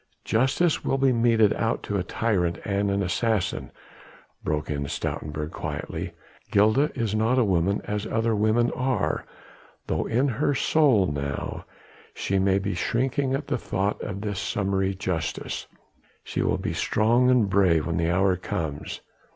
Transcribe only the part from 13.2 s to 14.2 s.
at the thought